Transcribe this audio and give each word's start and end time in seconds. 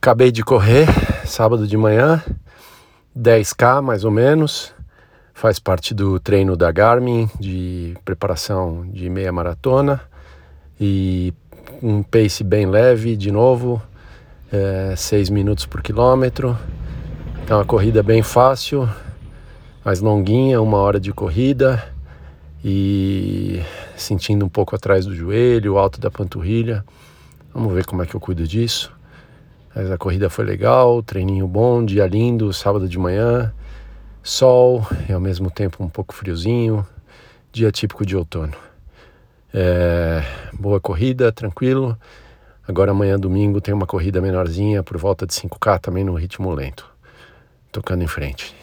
Acabei 0.00 0.30
de 0.30 0.44
correr 0.44 0.86
sábado 1.26 1.66
de 1.66 1.76
manhã, 1.76 2.22
10k 3.18 3.82
mais 3.82 4.04
ou 4.04 4.12
menos. 4.12 4.72
Faz 5.34 5.58
parte 5.58 5.92
do 5.92 6.20
treino 6.20 6.56
da 6.56 6.70
Garmin 6.70 7.28
de 7.38 7.96
preparação 8.04 8.86
de 8.92 9.10
meia 9.10 9.32
maratona 9.32 10.00
e 10.80 11.34
um 11.82 12.04
pace 12.04 12.44
bem 12.44 12.64
leve 12.64 13.16
de 13.16 13.32
novo, 13.32 13.82
é, 14.52 14.94
6 14.96 15.30
minutos 15.30 15.66
por 15.66 15.82
quilômetro. 15.82 16.56
Então 17.42 17.58
a 17.58 17.64
corrida 17.64 18.00
bem 18.00 18.22
fácil, 18.22 18.88
mais 19.84 19.98
longuinha, 19.98 20.62
uma 20.62 20.78
hora 20.78 21.00
de 21.00 21.12
corrida 21.12 21.84
e 22.64 23.60
sentindo 23.96 24.46
um 24.46 24.48
pouco 24.48 24.76
atrás 24.76 25.04
do 25.04 25.14
joelho, 25.14 25.76
alto 25.76 26.00
da 26.00 26.08
panturrilha. 26.08 26.84
Vamos 27.52 27.74
ver 27.74 27.84
como 27.84 28.00
é 28.00 28.06
que 28.06 28.14
eu 28.14 28.20
cuido 28.20 28.46
disso. 28.46 28.96
Mas 29.74 29.90
a 29.90 29.98
corrida 29.98 30.28
foi 30.30 30.44
legal, 30.44 31.02
treininho 31.02 31.46
bom, 31.46 31.84
dia 31.84 32.06
lindo, 32.06 32.52
sábado 32.52 32.88
de 32.88 32.98
manhã, 32.98 33.52
sol 34.22 34.86
e 35.08 35.12
ao 35.12 35.20
mesmo 35.20 35.50
tempo 35.50 35.82
um 35.82 35.88
pouco 35.88 36.14
friozinho, 36.14 36.86
dia 37.52 37.70
típico 37.70 38.04
de 38.04 38.16
outono. 38.16 38.54
É, 39.52 40.22
boa 40.52 40.80
corrida, 40.80 41.32
tranquilo. 41.32 41.96
Agora 42.66 42.90
amanhã 42.90 43.18
domingo 43.18 43.60
tem 43.60 43.72
uma 43.72 43.86
corrida 43.86 44.20
menorzinha 44.20 44.82
por 44.82 44.98
volta 44.98 45.26
de 45.26 45.32
5K 45.32 45.80
também 45.80 46.04
no 46.04 46.14
ritmo 46.14 46.52
lento. 46.52 46.86
Tocando 47.72 48.02
em 48.02 48.06
frente. 48.06 48.54